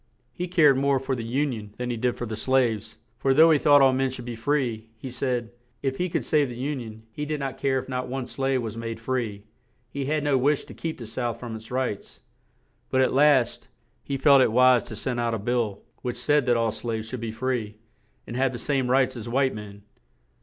He 0.33 0.47
cared 0.47 0.77
more 0.77 0.97
for 0.97 1.15
the 1.15 1.21
Un 1.23 1.53
ion 1.53 1.73
than 1.77 1.91
he 1.91 1.95
did 1.95 2.17
for 2.17 2.25
the 2.25 2.35
slaves; 2.35 2.97
for, 3.19 3.35
though 3.35 3.51
he 3.51 3.59
thought 3.59 3.83
all 3.83 3.93
men 3.93 4.09
should 4.09 4.25
be 4.25 4.35
free, 4.35 4.89
he 4.97 5.11
said, 5.11 5.51
if 5.83 5.97
he 5.99 6.09
could 6.09 6.25
save 6.25 6.49
the 6.49 6.55
Un 6.55 6.79
ion, 6.79 7.03
he 7.11 7.23
did 7.23 7.39
not 7.39 7.59
care 7.59 7.77
if 7.77 7.87
not 7.87 8.07
one 8.07 8.25
slave 8.25 8.63
was 8.63 8.75
made 8.75 8.99
free; 8.99 9.43
he 9.91 10.05
had 10.05 10.23
no 10.23 10.39
wish 10.39 10.65
to 10.65 10.73
keep 10.73 10.97
the 10.97 11.05
South 11.05 11.39
from 11.39 11.55
its 11.55 11.69
rights; 11.69 12.21
but, 12.89 12.99
at 12.99 13.13
last, 13.13 13.67
he 14.03 14.17
felt 14.17 14.41
it 14.41 14.51
wise 14.51 14.83
to 14.85 14.95
send 14.95 15.19
out 15.19 15.35
a 15.35 15.37
bill, 15.37 15.83
which 16.01 16.17
said 16.17 16.47
that 16.47 16.57
all 16.57 16.71
the 16.71 16.75
slaves 16.77 17.07
should 17.07 17.21
be 17.21 17.29
free, 17.31 17.75
and 18.25 18.35
have 18.35 18.53
the 18.53 18.57
same 18.57 18.89
rights 18.89 19.15
as 19.15 19.29
white 19.29 19.53
men. 19.53 19.83